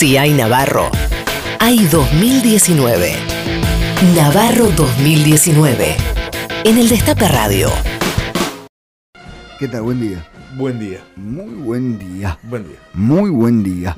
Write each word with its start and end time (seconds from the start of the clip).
Si 0.00 0.16
hay 0.16 0.32
Navarro, 0.32 0.90
hay 1.58 1.84
2019. 1.84 3.12
Navarro 4.16 4.70
2019. 4.74 5.94
En 6.64 6.78
el 6.78 6.88
Destape 6.88 7.28
Radio. 7.28 7.68
¿Qué 9.58 9.68
tal? 9.68 9.82
Buen 9.82 10.00
día. 10.00 10.26
Buen 10.56 10.78
día. 10.78 11.00
Muy 11.16 11.52
buen 11.52 11.98
día. 11.98 12.38
Buen 12.44 12.66
día. 12.66 12.78
Muy 12.94 13.28
buen 13.28 13.62
día. 13.62 13.94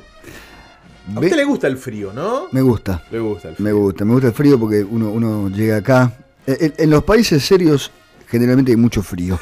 A 1.15 1.19
usted 1.21 1.37
le 1.37 1.45
gusta 1.45 1.67
el 1.67 1.77
frío, 1.77 2.11
¿no? 2.11 2.47
Me 2.51 2.61
gusta. 2.61 3.01
Le 3.09 3.19
gusta 3.19 3.47
el 3.47 3.55
frío. 3.55 3.63
Me 3.65 3.71
gusta, 3.71 4.03
me 4.03 4.11
gusta 4.11 4.27
el 4.27 4.33
frío 4.33 4.59
porque 4.59 4.83
uno, 4.83 5.09
uno 5.09 5.47
llega 5.47 5.77
acá. 5.77 6.11
En, 6.45 6.57
en- 6.65 6.73
en 6.79 6.89
los 6.89 7.05
países 7.05 7.45
serios 7.45 7.91
generalmente 8.27 8.73
hay 8.73 8.77
mucho 8.77 9.01
frío. 9.03 9.39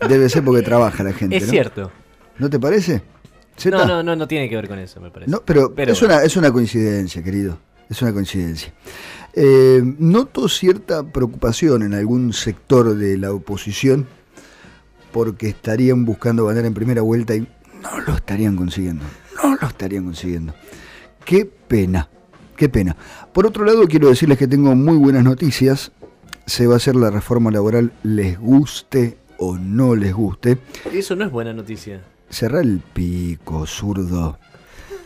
Debe 0.06 0.28
ser 0.28 0.44
porque 0.44 0.60
trabaja 0.60 1.02
la 1.02 1.14
gente. 1.14 1.38
Es 1.38 1.44
¿no? 1.46 1.50
cierto. 1.50 1.90
¿No 2.36 2.50
te 2.50 2.60
parece? 2.60 3.02
No, 3.66 3.86
no, 3.86 4.02
no, 4.02 4.16
no 4.16 4.28
tiene 4.28 4.48
que 4.48 4.56
ver 4.56 4.68
con 4.68 4.78
eso, 4.78 5.00
me 5.00 5.10
parece. 5.10 5.30
No, 5.30 5.42
pero, 5.44 5.74
Pero 5.74 5.92
es, 5.92 6.00
bueno. 6.00 6.14
una, 6.14 6.24
es 6.24 6.36
una 6.36 6.52
coincidencia, 6.52 7.22
querido. 7.22 7.58
Es 7.90 8.02
una 8.02 8.12
coincidencia. 8.12 8.72
Eh, 9.32 9.80
noto 9.98 10.48
cierta 10.48 11.02
preocupación 11.02 11.82
en 11.82 11.94
algún 11.94 12.32
sector 12.32 12.94
de 12.94 13.16
la 13.16 13.32
oposición 13.32 14.06
porque 15.12 15.48
estarían 15.48 16.04
buscando 16.04 16.46
ganar 16.46 16.64
en 16.64 16.74
primera 16.74 17.02
vuelta 17.02 17.34
y 17.34 17.40
no 17.82 18.00
lo 18.06 18.14
estarían 18.14 18.56
consiguiendo. 18.56 19.04
No 19.42 19.56
lo 19.60 19.68
estarían 19.68 20.04
consiguiendo. 20.04 20.54
Qué 21.24 21.44
pena, 21.44 22.08
qué 22.56 22.68
pena. 22.68 22.96
Por 23.32 23.46
otro 23.46 23.64
lado, 23.64 23.86
quiero 23.86 24.08
decirles 24.08 24.38
que 24.38 24.46
tengo 24.46 24.74
muy 24.74 24.96
buenas 24.96 25.24
noticias. 25.24 25.92
Se 26.46 26.66
va 26.66 26.74
a 26.74 26.76
hacer 26.78 26.96
la 26.96 27.10
reforma 27.10 27.50
laboral, 27.50 27.92
les 28.02 28.38
guste 28.38 29.18
o 29.38 29.56
no 29.56 29.94
les 29.94 30.14
guste. 30.14 30.58
Eso 30.92 31.14
no 31.16 31.24
es 31.24 31.30
buena 31.30 31.52
noticia. 31.52 32.02
Cerra 32.30 32.60
el 32.60 32.80
pico, 32.80 33.66
zurdo. 33.66 34.38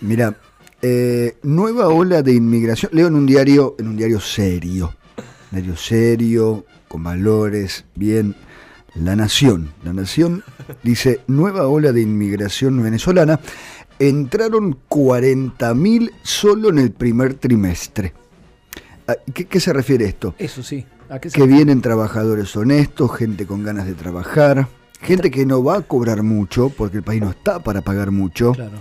Mira, 0.00 0.36
eh, 0.80 1.36
nueva 1.42 1.88
ola 1.88 2.22
de 2.22 2.34
inmigración. 2.34 2.91
Leo 2.92 3.06
en 3.06 3.14
un 3.14 3.27
diario, 3.27 3.77
en 3.78 3.88
un 3.88 3.97
diario 3.97 4.20
serio. 4.20 4.94
Un 5.52 5.58
diario 5.58 5.77
serio, 5.77 6.66
con 6.88 7.05
valores, 7.05 7.84
bien. 7.94 8.34
La 8.94 9.16
Nación. 9.16 9.72
La 9.84 9.92
Nación 9.92 10.42
dice, 10.82 11.20
nueva 11.27 11.69
ola 11.69 11.92
de 11.92 12.02
inmigración 12.02 12.82
venezolana. 12.82 13.41
Entraron 13.98 14.77
40.000 14.88 16.10
solo 16.22 16.70
en 16.70 16.78
el 16.78 16.91
primer 16.91 17.34
trimestre. 17.34 18.12
¿A 19.06 19.14
¿Qué, 19.32 19.47
qué 19.47 19.60
se 19.60 19.72
refiere 19.72 20.06
esto? 20.06 20.34
Eso 20.38 20.62
sí. 20.62 20.84
¿A 21.08 21.20
qué 21.20 21.30
se 21.30 21.38
que 21.38 21.47
vienen 21.47 21.80
trabajadores 21.80 22.54
honestos, 22.56 23.16
gente 23.16 23.47
con 23.47 23.62
ganas 23.62 23.86
de 23.86 23.94
trabajar, 23.94 24.69
gente 25.03 25.31
que 25.31 25.45
no 25.47 25.62
va 25.62 25.77
a 25.78 25.83
cobrar 25.83 26.22
mucho 26.22 26.70
porque 26.70 26.98
el 26.98 27.03
país 27.03 27.20
no 27.20 27.31
está 27.31 27.62
para 27.62 27.81
pagar 27.83 28.11
mucho, 28.11 28.53
Claro. 28.53 28.72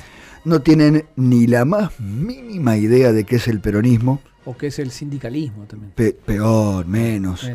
no 0.45 0.61
tienen 0.61 1.05
ni 1.15 1.47
la 1.47 1.65
más 1.65 1.99
mínima 1.99 2.77
idea 2.77 3.11
de 3.11 3.23
qué 3.25 3.35
es 3.37 3.47
el 3.47 3.59
peronismo, 3.59 4.21
O 4.45 4.55
que 4.57 4.67
es 4.67 4.79
el 4.79 4.89
sindicalismo 4.91 5.65
también. 5.65 5.91
Pe- 5.95 6.13
peor, 6.13 6.85
menos. 6.87 7.41
Sí. 7.41 7.51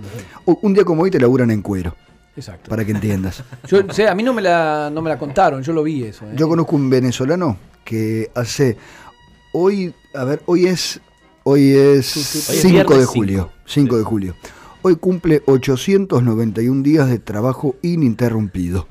Un 0.63 0.73
día 0.75 0.85
como 0.85 1.03
hoy 1.03 1.11
te 1.11 1.19
laburan 1.19 1.51
en 1.51 1.63
cuero, 1.63 1.97
Exacto. 2.37 2.69
para 2.71 2.85
que 2.85 2.93
entiendas. 2.93 3.43
Yo, 3.69 3.81
o 3.89 3.93
sea, 3.93 4.13
a 4.13 4.15
mí 4.15 4.23
no 4.23 4.33
me, 4.33 4.43
la, 4.43 4.89
no 4.93 5.03
me 5.03 5.11
la 5.11 5.19
contaron, 5.19 5.63
yo 5.63 5.73
lo 5.73 5.83
vi 5.83 6.05
eso. 6.05 6.25
¿eh? 6.27 6.35
Yo 6.37 6.49
conozco 6.49 6.77
un 6.77 6.89
venezolano 6.91 7.57
que 7.85 8.31
hace 8.35 8.77
hoy, 9.53 9.93
a 10.15 10.25
ver, 10.25 10.43
hoy 10.47 10.67
es 10.67 11.01
hoy 11.45 11.71
es 11.73 12.17
Hoy 12.51 12.57
es 12.57 12.61
5 12.63 12.99
de 12.99 13.05
julio, 13.05 13.51
cinco. 13.67 13.91
5 13.91 13.95
Sí. 13.95 13.99
de 13.99 14.05
julio. 14.05 14.35
Hoy 14.89 14.95
cumple 14.95 15.43
891 15.47 16.85
días 16.85 17.09
de 17.09 17.19
trabajo 17.19 17.75
ininterrumpido. 17.83 18.87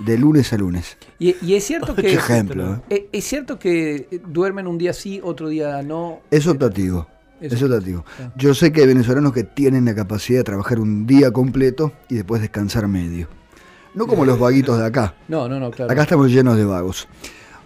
De 0.00 0.18
lunes 0.18 0.52
a 0.52 0.58
lunes. 0.58 0.98
Y, 1.20 1.36
y 1.40 1.54
es 1.54 1.62
cierto 1.62 1.94
que. 1.94 2.14
ejemplo, 2.14 2.74
¿eh? 2.74 2.80
eh, 2.90 3.08
Es 3.12 3.22
cierto 3.24 3.56
que 3.56 4.20
duermen 4.26 4.66
un 4.66 4.76
día 4.76 4.92
sí, 4.92 5.20
otro 5.22 5.48
día 5.48 5.82
no. 5.82 6.18
Es 6.32 6.48
optativo. 6.48 7.06
Es 7.40 7.62
optativo. 7.62 8.04
Ah. 8.20 8.32
Yo 8.34 8.54
sé 8.54 8.72
que 8.72 8.80
hay 8.80 8.88
venezolanos 8.88 9.32
que 9.32 9.44
tienen 9.44 9.84
la 9.84 9.94
capacidad 9.94 10.40
de 10.40 10.44
trabajar 10.44 10.80
un 10.80 11.06
día 11.06 11.30
completo 11.30 11.92
y 12.08 12.16
después 12.16 12.42
descansar 12.42 12.88
medio. 12.88 13.28
No 13.94 14.08
como 14.08 14.24
los 14.24 14.40
vaguitos 14.40 14.80
de 14.80 14.86
acá. 14.86 15.14
No, 15.28 15.48
no, 15.48 15.60
no, 15.60 15.70
claro. 15.70 15.92
Acá 15.92 16.02
estamos 16.02 16.28
llenos 16.32 16.56
de 16.56 16.64
vagos. 16.64 17.06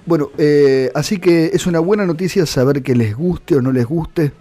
Bueno, 0.05 0.33
eh, 0.37 0.91
así 0.95 1.17
que 1.19 1.47
es 1.55 1.67
una 1.67 1.81
buena 1.81 2.05
noticia 2.05 2.45
saber 2.45 2.83
que 2.83 2.95
les 2.95 3.17
guste 3.17 3.57
o 3.57 3.63
no 3.63 3.73
les 3.73 3.87
guste. 3.87 4.33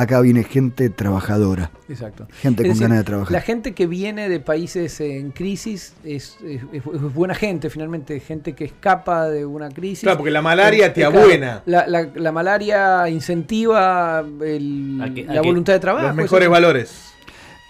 Acá 0.00 0.20
viene 0.20 0.44
gente 0.44 0.90
trabajadora. 0.90 1.72
Exacto. 1.88 2.28
Gente 2.40 2.62
Es 2.62 2.68
con 2.68 2.74
decir, 2.74 2.82
ganas 2.82 2.98
de 2.98 3.04
trabajar. 3.04 3.32
La 3.32 3.40
gente 3.40 3.72
que 3.74 3.88
viene 3.88 4.28
de 4.28 4.38
países 4.38 5.00
en 5.00 5.32
crisis 5.32 5.92
es, 6.04 6.36
es- 6.44 6.62
es- 6.72 6.82
es 6.86 7.14
buena 7.14 7.34
gente, 7.34 7.68
finalmente. 7.68 8.20
Gente 8.20 8.52
que 8.54 8.64
escapa 8.66 9.28
de 9.28 9.44
una 9.44 9.70
crisis. 9.70 10.04
Claro, 10.04 10.18
porque 10.18 10.30
la 10.30 10.40
malaria 10.40 10.92
te 10.92 11.04
abuena. 11.04 11.62
La, 11.66 11.86
la- 11.88 12.08
la 12.14 12.30
malaria 12.30 13.08
incentiva 13.08 14.20
el- 14.40 15.12
que- 15.16 15.24
la 15.24 15.32
que 15.40 15.40
voluntad 15.48 15.72
de 15.72 15.80
trabajo. 15.80 16.06
Los 16.06 16.14
mejores 16.14 16.44
eso- 16.44 16.50
valores. 16.52 17.04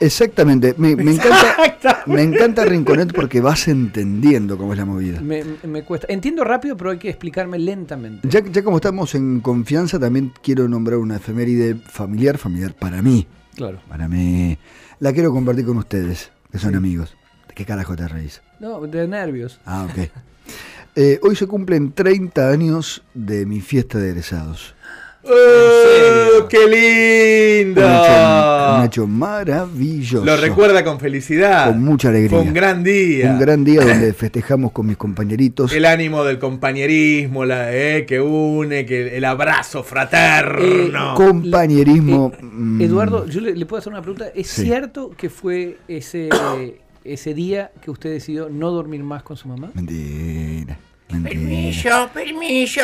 Exactamente. 0.00 0.74
Me, 0.78 0.94
me 0.94 1.12
encanta, 1.12 2.04
me 2.06 2.22
encanta 2.22 2.64
Rinconet 2.64 3.12
porque 3.12 3.40
vas 3.40 3.66
entendiendo 3.68 4.56
cómo 4.56 4.72
es 4.72 4.78
la 4.78 4.84
movida. 4.84 5.20
Me, 5.20 5.44
me 5.64 5.82
cuesta. 5.82 6.06
Entiendo 6.08 6.44
rápido, 6.44 6.76
pero 6.76 6.90
hay 6.90 6.98
que 6.98 7.08
explicarme 7.08 7.58
lentamente. 7.58 8.28
Ya, 8.28 8.40
ya 8.44 8.62
como 8.62 8.76
estamos 8.76 9.14
en 9.14 9.40
confianza, 9.40 9.98
también 9.98 10.32
quiero 10.42 10.68
nombrar 10.68 10.98
una 10.98 11.16
efeméride 11.16 11.74
familiar, 11.74 12.38
familiar 12.38 12.74
para 12.74 13.02
mí. 13.02 13.26
Claro. 13.56 13.80
Para 13.88 14.08
mí. 14.08 14.56
La 15.00 15.12
quiero 15.12 15.32
compartir 15.32 15.66
con 15.66 15.78
ustedes, 15.78 16.30
que 16.52 16.58
son 16.58 16.76
amigos. 16.76 17.16
¿De 17.48 17.54
qué 17.54 17.64
carajo 17.64 17.96
te 17.96 18.06
reís? 18.06 18.40
No, 18.60 18.80
de 18.80 19.08
nervios. 19.08 19.60
Ah, 19.64 19.86
ok. 19.90 20.08
Eh, 20.94 21.20
hoy 21.22 21.36
se 21.36 21.46
cumplen 21.46 21.92
30 21.92 22.48
años 22.50 23.04
de 23.14 23.46
mi 23.46 23.60
fiesta 23.60 23.98
de 23.98 24.10
egresados. 24.10 24.74
¡Oh, 25.24 26.46
¡Qué 26.48 26.58
lindo! 27.64 27.82
Un 28.78 28.84
hecho, 28.84 29.06
maravilloso. 29.06 30.24
Lo 30.24 30.36
recuerda 30.36 30.84
con 30.84 31.00
felicidad. 31.00 31.66
Con 31.68 31.82
mucha 31.82 32.08
alegría. 32.08 32.30
Fue 32.30 32.40
un 32.46 32.54
gran 32.54 32.82
día. 32.84 33.32
Un 33.32 33.38
gran 33.38 33.64
día 33.64 33.80
donde 33.84 34.12
festejamos 34.14 34.72
con 34.72 34.86
mis 34.86 34.96
compañeritos. 34.96 35.72
El 35.72 35.84
ánimo 35.84 36.22
del 36.24 36.38
compañerismo, 36.38 37.44
la, 37.44 37.74
eh, 37.74 38.06
que 38.06 38.20
une, 38.20 38.86
que 38.86 39.16
el 39.16 39.24
abrazo 39.24 39.82
fraterno. 39.82 41.12
Eh, 41.12 41.16
Compañerismo. 41.16 42.32
Eh, 42.38 42.42
mm, 42.42 42.80
Eduardo, 42.82 43.26
yo 43.26 43.40
le, 43.40 43.54
le 43.56 43.66
puedo 43.66 43.80
hacer 43.80 43.92
una 43.92 44.02
pregunta. 44.02 44.26
¿Es 44.34 44.46
Sí. 44.48 44.62
cierto 44.62 45.10
que 45.16 45.28
fue 45.28 45.78
ese, 45.88 46.28
ese 47.04 47.34
día 47.34 47.72
que 47.82 47.90
usted 47.90 48.10
decidió 48.10 48.48
no 48.48 48.70
dormir 48.70 49.02
más 49.02 49.22
con 49.24 49.36
su 49.36 49.48
mamá? 49.48 49.70
Mentira. 49.74 50.78
Mentira. 51.10 51.30
Permiso, 51.40 52.10
permiso. 52.14 52.82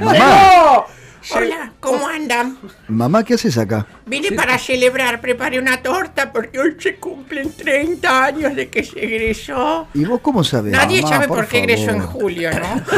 Mamá, 0.00 0.84
Hola, 1.30 1.72
¿cómo 1.78 2.08
andan? 2.08 2.58
mamá, 2.88 3.22
¿qué 3.24 3.34
haces 3.34 3.56
acá? 3.56 3.86
Vine 4.06 4.32
para 4.32 4.58
celebrar, 4.58 5.20
preparé 5.20 5.58
una 5.60 5.80
torta 5.82 6.32
porque 6.32 6.58
hoy 6.58 6.76
se 6.80 6.96
cumplen 6.96 7.54
30 7.56 8.24
años 8.24 8.56
de 8.56 8.68
que 8.68 8.82
se 8.84 8.98
egresó. 9.04 9.86
¿Y 9.94 10.04
vos 10.04 10.20
cómo 10.20 10.42
sabés? 10.42 10.72
Nadie 10.72 11.00
Mamá, 11.02 11.14
sabe 11.14 11.28
por, 11.28 11.46
qué 11.46 11.58
egresó 11.58 11.90
en 11.90 12.00
julio, 12.02 12.50
¿no? 12.50 12.82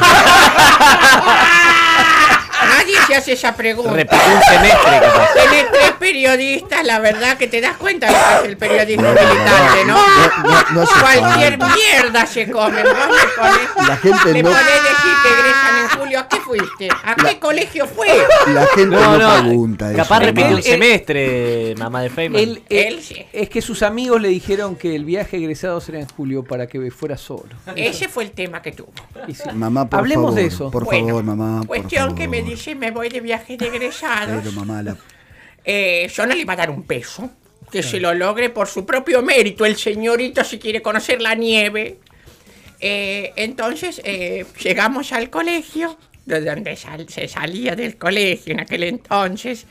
Nadie 2.67 2.95
se 3.07 3.15
hace 3.15 3.33
esa 3.33 3.55
pregunta. 3.55 3.93
Repitió 3.93 4.19
un 4.27 4.43
semestre, 4.43 5.01
capaz. 5.01 5.35
Tenés 5.35 5.71
tres 5.71 5.93
periodistas, 5.99 6.85
la 6.85 6.99
verdad 6.99 7.37
que 7.37 7.47
te 7.47 7.61
das 7.61 7.77
cuenta 7.77 8.07
de 8.07 8.13
lo 8.13 8.19
que 8.19 8.35
es 8.39 8.45
el 8.49 8.57
periodismo 8.57 9.03
militante, 9.09 9.85
¿no? 9.87 9.95
No, 9.97 10.03
no, 10.45 10.71
no 10.71 10.83
hace 10.83 11.01
Cualquier 11.01 11.59
falta. 11.59 11.75
mierda 11.77 12.27
se 12.27 12.51
come. 12.51 12.83
Vos 12.83 12.93
le 12.95 13.27
ponés, 13.37 13.89
La 13.89 13.97
gente 13.99 14.33
le 14.33 14.43
no- 14.43 14.51
que 15.23 15.29
egresan 15.41 15.79
en 15.79 15.89
julio. 16.01 16.19
¿A 16.21 16.29
qué 16.29 16.37
fuiste? 16.41 16.89
¿A 17.05 17.15
qué 17.15 17.39
colegio 17.39 17.87
fue? 17.87 18.09
La 18.53 18.67
gente 18.69 18.97
No, 18.97 19.19
no, 19.19 19.43
pregunta 19.47 19.89
eso. 19.89 19.97
capaz 19.97 20.21
repitió 20.21 20.57
un 20.57 20.63
semestre, 20.63 21.75
mamá 21.79 22.03
de 22.03 22.11
Feynman. 22.11 22.41
Él, 22.41 22.63
Él 22.69 23.01
sí. 23.03 23.25
es 23.33 23.49
que 23.49 23.61
sus 23.63 23.83
amigos 23.83 24.21
le 24.21 24.29
dijeron 24.29 24.77
que 24.77 24.95
el 24.95 25.05
viaje 25.05 25.37
egresado 25.37 25.83
era 25.89 26.01
en 26.01 26.09
julio 26.09 26.45
para 26.45 26.67
que 26.67 26.91
fuera 26.91 27.17
solo. 27.17 27.49
Ese 27.77 28.09
fue 28.09 28.25
el 28.25 28.31
tema 28.33 28.63
que 28.63 28.73
tuvo. 28.73 28.93
Y 29.29 29.35
sí. 29.35 29.43
Mamá, 29.55 29.89
por 29.89 30.01
Hablemos 30.01 30.27
favor, 30.27 30.41
de 30.41 30.47
eso. 30.47 30.71
Por 30.71 30.85
Bueno, 30.85 31.07
favor, 31.09 31.25
mamá. 31.25 31.59
por 31.61 31.67
Cuestión 31.69 32.15
que 32.15 32.29
me 32.29 32.39
favor. 32.39 32.51
dice, 32.55 32.75
me 32.75 32.91
voy 32.91 33.09
de 33.09 33.21
viaje 33.21 33.57
de 33.57 33.67
egresados. 33.69 34.41
Pero 34.43 34.53
mamá, 34.53 34.83
la... 34.83 34.97
Eh, 35.65 36.11
yo 36.15 36.27
no 36.27 36.35
le 36.35 36.41
iba 36.43 36.53
a 36.53 36.57
dar 36.57 36.71
un 36.71 36.83
peso. 36.83 37.31
Que 37.71 37.83
se 37.83 37.99
lo 37.99 38.15
logre 38.15 38.51
por 38.51 38.69
su 38.69 38.87
propio 38.87 39.21
mérito. 39.23 39.65
El 39.65 39.75
señorito 39.77 40.45
si 40.45 40.61
quiere 40.61 40.81
conocer 40.81 41.21
la 41.21 41.35
nieve. 41.35 41.99
Eh, 42.87 43.33
entonces 43.37 44.03
eh, 44.05 44.45
llegamos 44.63 45.13
al 45.13 45.31
colegio, 45.31 45.97
de 46.27 46.43
donde 46.43 46.77
sal- 46.77 47.09
se 47.09 47.29
salía 47.29 47.75
del 47.75 47.97
colegio 47.97 48.53
en 48.53 48.61
aquel 48.61 48.83
entonces. 48.83 49.67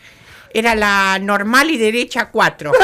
Era 0.51 0.73
la 0.73 1.19
normal 1.19 1.69
y 1.69 1.77
derecha 1.77 2.29
4. 2.31 2.71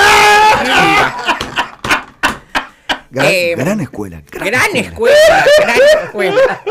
Gran, 3.11 3.25
Eh, 3.25 3.55
gran 3.57 3.81
escuela. 3.81 4.21
Gran 4.31 4.75
escuela, 4.75 5.45
gran 5.59 5.77
escuela. 6.03 6.61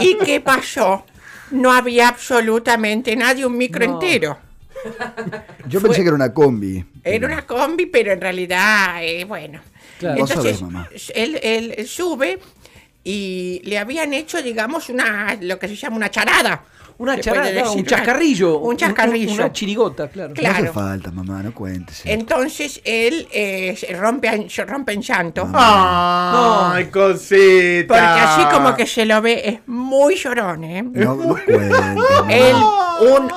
¿Y 0.00 0.16
qué 0.18 0.40
pasó? 0.40 1.06
No 1.52 1.70
había 1.72 2.08
absolutamente 2.08 3.14
nadie, 3.14 3.46
un 3.46 3.56
micro 3.56 3.86
No. 3.86 3.92
entero. 4.02 4.36
Yo 5.68 5.78
fue- 5.78 5.90
pensé 5.90 6.02
que 6.02 6.08
era 6.08 6.16
una 6.16 6.34
combi. 6.34 6.84
Era 7.04 7.26
una 7.28 7.46
combi, 7.46 7.86
pero 7.86 8.12
en 8.12 8.20
realidad, 8.20 8.96
eh, 9.04 9.24
bueno. 9.24 9.60
Claro. 10.00 10.18
Vos 10.20 10.30
Entonces, 10.30 10.58
sabés, 10.58 10.72
mamá. 10.72 10.88
Él, 11.14 11.38
él 11.40 11.86
sube 11.86 12.40
y 13.04 13.60
le 13.64 13.78
habían 13.78 14.14
hecho, 14.14 14.42
digamos, 14.42 14.88
una 14.88 15.36
lo 15.40 15.58
que 15.58 15.68
se 15.68 15.76
llama 15.76 15.96
una 15.96 16.10
charada. 16.10 16.64
Una 16.96 17.18
charada, 17.18 17.70
un 17.72 17.84
chascarrillo. 17.84 18.58
Un 18.60 18.76
chascarrillo. 18.76 19.34
Una 19.34 19.52
chirigota, 19.52 20.06
claro. 20.08 20.32
Claro. 20.32 20.54
No 20.54 20.70
hace 20.70 20.72
falta, 20.72 21.10
mamá, 21.10 21.42
no 21.42 21.52
cuentes. 21.52 22.02
Entonces 22.04 22.80
él 22.84 23.26
eh, 23.32 23.74
se 23.76 23.92
rompe, 23.94 24.48
se 24.48 24.64
rompe 24.64 24.92
en 24.92 25.02
llanto. 25.02 25.48
Ay, 25.52 26.86
cosita. 26.86 27.88
Porque 27.88 28.00
así 28.00 28.44
como 28.54 28.76
que 28.76 28.86
se 28.86 29.04
lo 29.06 29.20
ve, 29.20 29.42
es 29.44 29.58
muy 29.66 30.14
llorón, 30.14 30.62
¿eh? 30.62 30.82
No, 30.84 31.16
no 31.16 31.34
cuentes. 31.34 31.72
Él, 32.28 32.54
un 33.00 33.32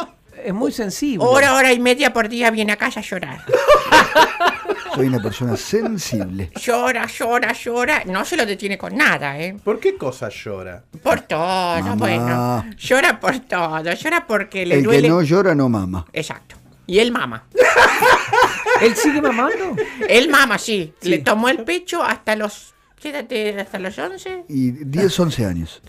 Es 0.46 0.54
muy 0.54 0.72
sensible. 0.72 1.25
hora, 1.28 1.56
hora 1.56 1.74
y 1.74 1.80
media 1.80 2.13
por 2.13 2.30
día 2.30 2.52
viene 2.52 2.74
a 2.74 2.78
casa 2.78 3.00
a 3.00 3.04
llorar. 3.04 3.44
Soy 4.98 5.08
una 5.08 5.20
persona 5.20 5.56
sensible. 5.58 6.52
Llora, 6.60 7.06
llora, 7.08 7.54
llora. 7.54 8.04
No 8.06 8.26
se 8.26 8.36
lo 8.36 8.46
detiene 8.46 8.78
con 8.78 8.96
nada, 8.96 9.40
¿eh? 9.40 9.56
¿Por 9.64 9.80
qué 9.80 9.96
cosa 9.96 10.30
llora? 10.30 10.84
Por 11.04 11.22
todo, 11.22 11.80
Mamá. 11.82 11.96
bueno. 11.96 12.66
Llora 12.78 13.20
por 13.20 13.40
todo. 13.40 13.82
Llora 13.94 14.26
porque 14.28 14.66
le 14.66 14.76
El 14.76 14.84
duele. 14.84 15.04
que 15.04 15.10
no 15.10 15.22
llora 15.22 15.54
no 15.56 15.70
mama. 15.70 16.06
Exacto. 16.14 16.56
Y 16.88 17.00
él 17.00 17.12
mama. 17.12 17.44
¿Él 18.82 18.96
sigue 18.96 19.22
mamando? 19.22 19.76
Él 20.08 20.30
mama, 20.30 20.58
sí. 20.58 20.94
Le 21.02 21.20
tomó 21.20 21.50
el 21.50 21.64
pecho 21.64 22.02
hasta 22.04 22.36
los. 22.36 22.74
Quédate 23.00 23.60
hasta 23.60 23.78
los 23.80 23.98
11. 23.98 24.46
Y 24.50 24.72
10, 24.72 25.20
11 25.20 25.46
años. 25.46 25.82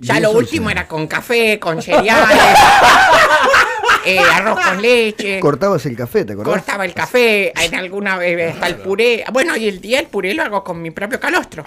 Ya 0.00 0.14
10, 0.14 0.22
lo 0.24 0.28
11 0.30 0.38
último 0.40 0.68
años. 0.68 0.80
era 0.80 0.88
con 0.88 1.06
café, 1.06 1.58
con 1.60 1.80
cereales, 1.80 2.38
eh, 4.06 4.18
arroz 4.18 4.58
con 4.60 4.82
leche. 4.82 5.40
Cortabas 5.40 5.84
el 5.86 5.96
café, 5.96 6.24
¿te 6.24 6.32
acordás? 6.34 6.54
Cortaba 6.54 6.84
el 6.84 6.94
café, 6.94 7.52
en 7.64 7.74
alguna 7.74 8.16
vez 8.16 8.54
hasta 8.54 8.68
el 8.68 8.76
puré. 8.76 9.24
Bueno, 9.32 9.56
y 9.56 9.68
el 9.68 9.80
día 9.80 10.00
el 10.00 10.06
puré 10.06 10.34
lo 10.34 10.42
hago 10.42 10.62
con 10.64 10.80
mi 10.80 10.90
propio 10.90 11.18
calostro. 11.20 11.64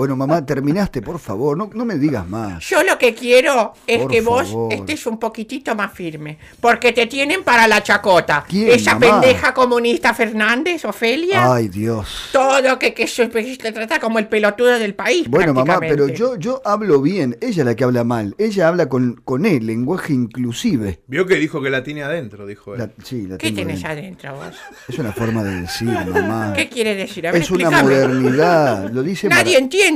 Bueno, 0.00 0.16
mamá, 0.16 0.46
terminaste, 0.46 1.02
por 1.02 1.18
favor. 1.18 1.58
No, 1.58 1.70
no 1.74 1.84
me 1.84 1.96
digas 1.96 2.26
más. 2.26 2.64
Yo 2.64 2.82
lo 2.82 2.96
que 2.96 3.14
quiero 3.14 3.74
es 3.86 3.98
Por 4.00 4.10
que 4.10 4.22
vos 4.22 4.48
estés 4.70 5.04
un 5.06 5.18
poquitito 5.18 5.74
más 5.74 5.92
firme. 5.92 6.38
Porque 6.58 6.92
te 6.92 7.06
tienen 7.06 7.44
para 7.44 7.68
la 7.68 7.82
chacota. 7.82 8.42
¿Quién, 8.48 8.70
Esa 8.70 8.94
mamá? 8.98 9.20
pendeja 9.20 9.52
comunista 9.52 10.14
Fernández, 10.14 10.86
Ofelia. 10.86 11.52
Ay, 11.52 11.68
Dios. 11.68 12.30
Todo 12.32 12.78
que, 12.78 12.94
que 12.94 13.06
se 13.06 13.26
te 13.28 13.72
trata 13.72 14.00
como 14.00 14.18
el 14.18 14.26
pelotudo 14.26 14.78
del 14.78 14.94
país. 14.94 15.28
Bueno, 15.28 15.52
mamá, 15.52 15.78
pero 15.80 16.08
yo, 16.08 16.36
yo 16.36 16.62
hablo 16.64 17.02
bien. 17.02 17.36
Ella 17.42 17.60
es 17.60 17.66
la 17.66 17.76
que 17.76 17.84
habla 17.84 18.02
mal. 18.02 18.34
Ella 18.38 18.68
habla 18.68 18.88
con, 18.88 19.20
con 19.22 19.44
él, 19.44 19.66
lenguaje 19.66 20.14
inclusive. 20.14 21.02
Vio 21.08 21.26
que 21.26 21.34
dijo 21.34 21.60
que 21.60 21.68
la 21.68 21.82
tiene 21.84 22.04
adentro, 22.04 22.46
dijo 22.46 22.72
él. 22.72 22.78
La- 22.80 22.90
sí, 23.04 23.26
la 23.26 23.36
¿Qué 23.36 23.52
tenés 23.52 23.84
adentro. 23.84 24.30
adentro 24.30 24.50
vos? 24.50 24.56
Es 24.88 24.98
una 24.98 25.12
forma 25.12 25.44
de 25.44 25.60
decir, 25.60 25.88
mamá. 25.88 26.54
¿Qué 26.56 26.70
quiere 26.70 26.94
decir? 26.94 27.28
A 27.28 27.32
ver, 27.32 27.42
es 27.42 27.50
una 27.50 27.70
modernidad. 27.82 28.88
Lo 28.90 29.02
dice 29.02 29.28
Nadie 29.28 29.58
entiende. 29.58 29.89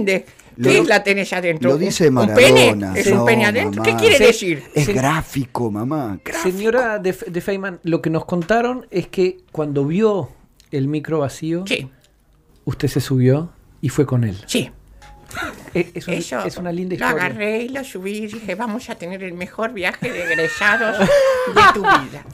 Lo- 0.57 0.71
¿Qué 0.71 0.85
la 0.85 1.03
tenés 1.03 1.33
adentro? 1.33 1.71
Lo 1.71 1.77
dice 1.79 2.09
¿Un 2.09 2.15
Maradona. 2.15 2.37
pene? 2.93 3.01
¿Es 3.01 3.07
un 3.09 3.15
No, 3.19 3.25
pene 3.25 3.45
adentro? 3.47 3.83
mamá. 3.83 3.97
¿Qué 3.97 4.01
quiere 4.01 4.17
Sí. 4.19 4.25
decir? 4.25 4.63
Es 4.75 4.87
Sí. 4.87 4.93
gráfico, 4.93 5.71
mamá. 5.71 6.21
Señora 6.43 6.99
de, 7.01 7.13
de 7.13 7.41
Feynman, 7.41 7.81
lo 7.83 8.01
que 8.01 8.09
nos 8.11 8.25
contaron 8.25 8.87
es 8.91 9.09
que 9.09 9.39
cuando 9.51 9.85
vio 9.85 10.31
el 10.71 10.87
micro 10.87 11.19
vacío, 11.21 11.65
Sí, 11.67 11.89
usted 12.65 12.87
se 12.89 13.01
subió 13.01 13.51
y 13.81 13.89
fue 13.89 14.07
con 14.07 14.23
él. 14.25 14.37
sí. 14.47 14.71
Es, 15.75 15.87
es 15.95 16.07
un- 16.09 16.15
Eso 16.15 16.45
es 16.47 16.57
una 16.57 16.71
linda 16.73 16.97
lo 16.97 17.05
historia. 17.05 17.25
agarré 17.27 17.63
y 17.63 17.69
lo 17.69 17.83
subí 17.85 18.13
y 18.19 18.27
dije, 18.29 18.55
vamos 18.55 18.89
a 18.91 18.95
tener 18.95 19.23
el 19.25 19.33
mejor 19.35 19.73
viaje 19.73 20.11
de 20.13 20.23
egresados 20.23 20.99
de 21.01 21.63
tu 21.75 21.81
vida. 21.83 22.25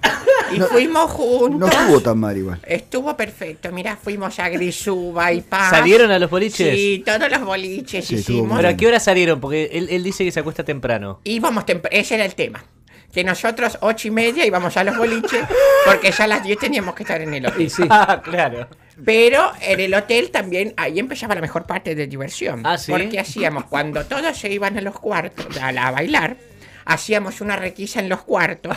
Y 0.55 0.59
No- 0.59 0.67
fuimos 0.67 1.03
No 1.03 1.09
juntos. 1.09 1.71
estuvo 1.73 2.01
tan 2.01 2.19
mal 2.19 2.37
igual. 2.37 2.61
Estuvo 2.67 3.17
perfecto. 3.17 3.73
Mirá, 3.73 3.97
fuimos 3.97 4.39
a 4.39 4.49
Grisúba 4.49 5.33
y 5.33 5.41
Paz. 5.41 5.71
¿Salieron 5.71 6.11
a 6.11 6.19
los 6.19 6.31
boliches? 6.31 6.75
Sí, 6.75 7.03
todos 7.07 7.31
los 7.31 7.41
boliches 7.45 8.05
Sí, 8.07 8.17
hicimos. 8.17 8.57
¿Pero 8.57 8.69
a 8.69 8.75
qué 8.77 8.87
hora 8.87 9.01
salieron? 9.01 9.41
Porque 9.41 9.71
él, 9.73 9.89
él 9.91 10.03
dice 10.03 10.25
que 10.25 10.33
se 10.33 10.41
acuesta 10.41 10.65
temprano. 10.65 11.21
Íbamos 11.25 11.65
tempr- 11.65 11.89
ese 11.91 12.17
era 12.17 12.25
el 12.25 12.35
tema. 12.35 12.65
Que 13.13 13.25
nosotros 13.25 13.77
ocho 13.81 14.09
y 14.09 14.11
media 14.13 14.47
íbamos 14.47 14.77
a 14.77 14.85
los 14.85 14.97
boliches 14.97 15.45
porque 15.85 16.13
ya 16.13 16.25
a 16.25 16.29
las 16.29 16.43
10 16.45 16.59
teníamos 16.59 16.95
que 16.95 17.03
estar 17.03 17.21
en 17.21 17.35
el 17.35 17.47
hotel. 17.47 17.69
Sí. 17.71 17.83
Ah, 17.91 18.21
claro. 18.23 18.69
Pero 19.05 19.51
en 19.63 19.81
el 19.81 19.95
hotel 19.95 20.31
también, 20.31 20.75
ahí 20.77 20.99
empezaba 20.99 21.35
la 21.35 21.41
mejor 21.41 21.65
parte 21.65 21.95
de 21.95 22.07
diversión. 22.07 22.63
Ah, 22.65 22.77
¿sí? 22.79 22.93
Porque 22.93 23.19
hacíamos, 23.19 23.65
cuando 23.65 24.05
todos 24.05 24.37
se 24.39 24.51
iban 24.53 24.77
a 24.79 24.81
los 24.81 24.99
cuartos 24.99 25.57
a, 25.57 25.73
la- 25.73 25.89
a 25.89 25.91
bailar, 25.91 26.37
hacíamos 26.85 27.41
una 27.41 27.57
requisa 27.57 27.99
en 28.01 28.09
los 28.11 28.23
cuartos. 28.23 28.77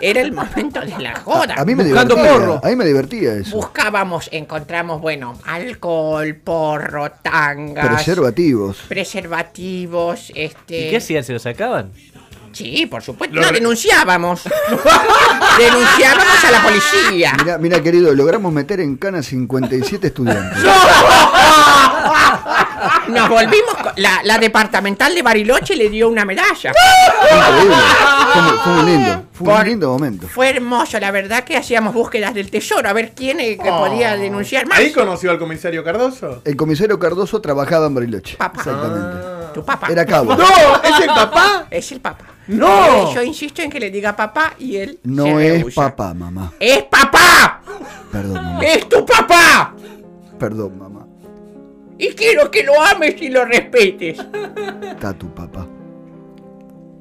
Era 0.00 0.20
el 0.20 0.32
momento 0.32 0.80
de 0.80 0.98
la 0.98 1.16
joda. 1.16 1.54
A 1.56 1.64
mí 1.64 1.74
me 1.74 1.84
Buscando 1.84 2.14
divertía. 2.16 2.38
porro. 2.38 2.60
A 2.62 2.68
mí 2.68 2.76
me 2.76 2.84
divertía 2.84 3.34
eso. 3.34 3.56
Buscábamos, 3.56 4.28
encontramos, 4.32 5.00
bueno, 5.00 5.38
alcohol, 5.46 6.34
porro, 6.36 7.10
tangas, 7.12 7.86
Preservativos. 7.94 8.78
preservativos, 8.88 10.32
este... 10.34 10.86
¿Y 10.86 10.90
qué 10.90 10.96
hacían? 10.98 11.24
¿Se 11.24 11.32
lo 11.32 11.38
sacaban? 11.38 11.92
Sí, 12.54 12.86
por 12.86 13.02
supuesto. 13.02 13.34
Lo 13.36 13.42
No, 13.42 13.50
denunciábamos. 13.52 14.42
denunciábamos 15.58 16.44
a 16.44 16.50
la 16.50 16.62
policía. 16.62 17.32
Mira, 17.42 17.58
mira, 17.58 17.82
querido, 17.82 18.14
logramos 18.14 18.52
meter 18.52 18.80
en 18.80 18.96
cana 18.96 19.22
57 19.22 20.06
estudiantes. 20.06 20.58
Nos 23.08 23.28
volvimos. 23.28 23.74
con- 23.82 23.92
La, 23.96 24.20
la 24.24 24.38
departamental 24.38 25.14
de 25.14 25.22
Bariloche 25.22 25.76
le 25.76 25.88
dio 25.90 26.08
una 26.08 26.24
medalla. 26.24 26.72
Increíble. 27.30 27.76
Fue, 28.32 28.42
muy- 28.42 28.58
fue 28.58 28.72
muy 28.72 28.90
lindo. 28.92 29.22
Fue 29.32 29.54
un 29.54 29.64
lindo 29.66 29.88
momento. 29.90 30.28
Fue 30.28 30.48
hermoso, 30.50 30.98
la 31.00 31.10
verdad 31.10 31.44
que 31.44 31.56
hacíamos 31.56 31.92
búsquedas 31.94 32.34
del 32.34 32.50
tesoro, 32.50 32.88
a 32.88 32.92
ver 32.92 33.12
quién 33.14 33.40
eh, 33.40 33.58
que 33.62 33.68
podía 33.70 34.16
denunciar 34.16 34.66
más. 34.66 34.78
¿Ahí 34.78 34.92
conoció 34.92 35.30
al 35.30 35.38
comisario 35.38 35.82
Cardoso? 35.84 36.40
El 36.44 36.56
comisario 36.56 36.98
Cardoso 36.98 37.40
trabajaba 37.40 37.86
en 37.86 37.94
Bariloche. 37.94 38.36
Papá. 38.36 38.58
Exactamente. 38.60 39.33
Tu 39.54 39.64
papá. 39.64 39.86
Era 39.90 40.04
cabo. 40.04 40.34
¡No! 40.36 40.44
¿Es 40.84 41.00
el 41.00 41.06
papá? 41.06 41.66
Es 41.70 41.92
el 41.92 42.00
papá. 42.00 42.24
¡No! 42.48 43.10
Eh, 43.10 43.14
Yo 43.14 43.22
insisto 43.22 43.62
en 43.62 43.70
que 43.70 43.80
le 43.80 43.90
diga 43.90 44.14
papá 44.14 44.54
y 44.58 44.76
él. 44.76 44.98
No 45.04 45.24
se 45.24 45.56
es 45.56 45.74
papá, 45.74 46.12
mamá. 46.12 46.52
¡Es 46.60 46.82
papá! 46.84 47.62
Perdón, 48.12 48.34
mamá. 48.34 48.60
¡Es 48.64 48.88
tu 48.88 49.04
papá! 49.06 49.74
Perdón, 50.38 50.78
mamá. 50.78 51.06
Y 51.96 52.08
quiero 52.08 52.50
que 52.50 52.62
lo 52.64 52.80
ames 52.82 53.14
y 53.22 53.28
lo 53.30 53.44
respetes. 53.44 54.18
Está 54.82 55.12
tu 55.14 55.32
papá. 55.32 55.66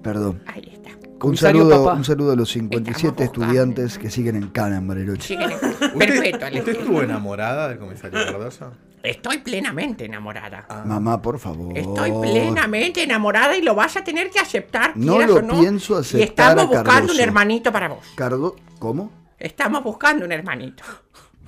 Perdón. 0.02 0.42
Ahí 0.46 0.70
está. 0.74 0.90
Un 0.92 1.18
Comisario 1.18 1.62
saludo, 1.64 1.86
papá. 1.86 1.98
un 1.98 2.04
saludo 2.04 2.32
a 2.34 2.36
los 2.36 2.52
57 2.52 2.92
Estamos 3.08 3.16
buscando. 3.18 3.46
estudiantes 3.46 3.98
que 3.98 4.10
siguen 4.12 4.36
en 4.36 4.50
cana 4.50 4.78
en 4.78 4.88
Bariloche. 4.88 5.28
Siguen 5.30 5.52
en- 5.52 5.58
¿Usted, 5.94 6.08
Perpetuo. 6.08 6.48
al 6.48 6.56
¿Usted 6.58 6.72
estuvo 6.80 7.02
enamorada 7.02 7.70
del 7.70 7.80
comisario 7.80 8.26
Cardoso? 8.26 8.74
Estoy 9.04 9.40
plenamente 9.40 10.06
enamorada. 10.06 10.66
Mamá, 10.86 11.22
por 11.22 11.38
favor. 11.38 11.78
Estoy 11.78 12.12
plenamente 12.22 13.04
enamorada 13.04 13.56
y 13.58 13.62
lo 13.62 13.76
vas 13.76 13.98
a 13.98 14.04
tener 14.04 14.30
que 14.30 14.40
aceptar. 14.40 14.94
No 14.96 15.14
quieras 15.18 15.30
lo 15.32 15.36
o 15.36 15.42
no. 15.42 15.60
pienso 15.60 15.96
Y 15.98 16.00
aceptar 16.00 16.24
estamos 16.58 16.64
a 16.64 16.68
buscando 16.68 16.92
Cardoso. 16.92 17.14
un 17.14 17.20
hermanito 17.20 17.72
para 17.72 17.88
vos. 17.90 18.00
Cardo, 18.16 18.56
¿cómo? 18.80 19.12
Estamos 19.38 19.84
buscando 19.84 20.24
un 20.26 20.32
hermanito. 20.32 20.84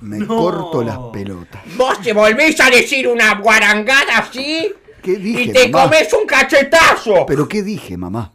Me 0.02 0.26
corto 0.26 0.82
las 0.82 0.98
pelotas. 1.12 1.62
Vos 1.78 1.98
te 2.02 2.12
volvés 2.12 2.60
a 2.60 2.68
decir 2.68 3.08
una 3.08 3.36
guarangada 3.40 4.18
así 4.18 4.70
¿Qué 5.02 5.16
dije, 5.16 5.42
y 5.44 5.52
te 5.52 5.68
mamá? 5.70 5.84
comes 5.84 6.12
un 6.12 6.26
cachetazo. 6.26 7.24
¿Pero 7.26 7.48
qué 7.48 7.62
dije, 7.62 7.96
mamá? 7.96 8.32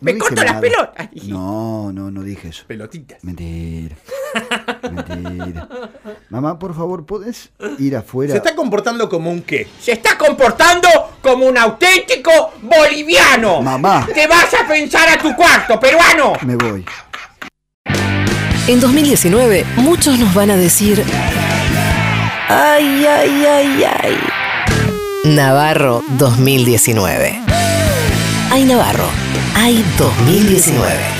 No 0.00 0.12
Me 0.12 0.18
corto 0.18 0.44
las 0.44 0.60
pelotas, 0.60 1.10
dije. 1.10 1.28
No, 1.28 1.90
no, 1.92 2.10
no 2.10 2.22
dije 2.22 2.48
eso. 2.48 2.64
Pelotitas. 2.66 3.24
Mentira. 3.24 3.96
Mentira. 4.82 5.68
Mamá, 6.28 6.58
por 6.58 6.74
favor, 6.74 7.06
¿podés 7.06 7.50
ir 7.78 7.96
afuera? 7.96 8.32
Se 8.32 8.38
está 8.38 8.54
comportando 8.54 9.08
como 9.08 9.30
un 9.30 9.42
qué. 9.42 9.66
Se 9.80 9.92
está 9.92 10.18
comportando 10.18 10.88
como 11.22 11.46
un 11.46 11.56
auténtico 11.56 12.30
boliviano. 12.62 13.62
Mamá. 13.62 14.06
Te 14.12 14.26
vas 14.26 14.52
a 14.54 14.66
pensar 14.68 15.08
a 15.08 15.18
tu 15.18 15.34
cuarto, 15.34 15.80
peruano. 15.80 16.34
Me 16.42 16.56
voy. 16.56 16.84
En 18.68 18.80
2019, 18.80 19.64
muchos 19.76 20.18
nos 20.18 20.34
van 20.34 20.50
a 20.50 20.56
decir. 20.56 21.02
Ay, 22.48 23.06
ay, 23.06 23.44
ay, 23.46 23.84
ay. 23.84 24.16
Navarro 25.24 26.02
2019. 26.18 27.45
Ay, 28.56 28.64
Navarro. 28.64 29.10
Ay, 29.54 29.84
2019. 29.98 31.15